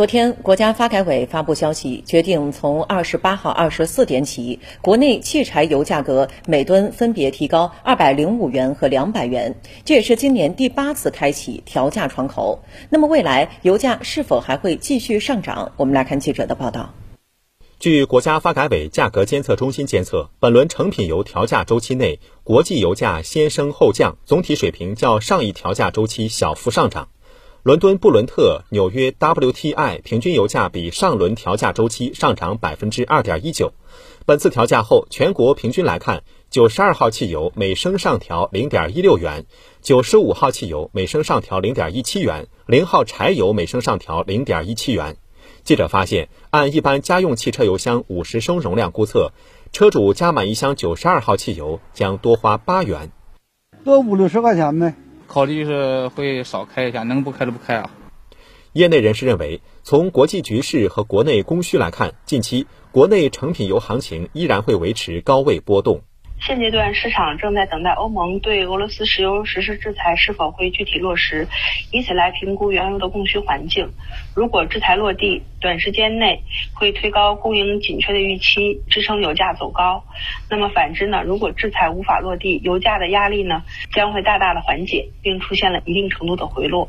[0.00, 12.60] 昨天，国家发改委发布消息，决定从二十八号二十四点起，国内汽柴油价格每吨分别提高二百零五元和两百元，这也是今年第八次开启调价窗口。
[12.88, 15.70] 那么，未来油价是否还会继续上涨？
[15.76, 16.94] 我们来看记者的报道。
[17.78, 27.08] 据国家发改委价格监测中心监测，本轮成品油调价周期内，国际油价先升后降，总体水平较上一调价周期小幅上涨。
[27.62, 33.74] 伦敦布伦特、纽约 WTI 平均油价比上轮调价周期上涨百分之二点一九。
[34.24, 39.44] 本次调价后，全国平均来看，九十二号汽油每升上调零点一六元，
[39.82, 45.18] 九十五号汽油每升上调零点一七元，零号柴油每升上调零点一七元。
[45.62, 49.32] 记者发现，按一般家用汽车油箱五十升容量估测，
[49.70, 53.10] 车主加满一箱九十二号汽油将多花八元，
[53.84, 54.94] 多五六十块钱呗。
[55.32, 57.88] 考虑是会少开一下，能不开就不开啊。
[58.72, 66.02] 业内人士认为，从国际局势和国内供需来看，近期国内成品油行情依然会维持高位波动。
[66.40, 71.46] 现阶段市场正在等待欧盟对俄罗斯石油实施制裁是否会具体落实，
[71.92, 73.90] 以此来评估原油的供需环境。
[74.34, 76.42] 如果制裁落地，短时间内
[76.74, 80.02] 会推高供应紧缺的预期，支撑油价走高。
[80.48, 81.22] 那么反之呢？
[81.22, 86.88] 如果制裁无法落地，油价的压力呢将会大大的缓解，并出现了一定程度的回落。